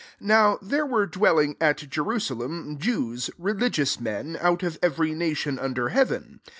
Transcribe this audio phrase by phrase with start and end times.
[0.17, 5.13] 5 Now there were dwell ing at Jerusalem, Jews, religi ous men, out of every
[5.13, 6.39] nation under heaven.